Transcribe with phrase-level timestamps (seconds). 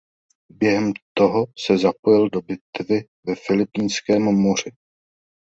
[0.49, 4.71] Během toho se zapojil do bitvy ve Filipínském moři.